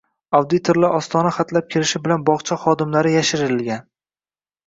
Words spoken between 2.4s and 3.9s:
xodimlari yashirilgan